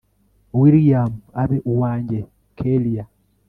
william 0.59 1.11
abe 1.41 1.57
uwanjye 1.71 2.19
kellia 2.57 3.03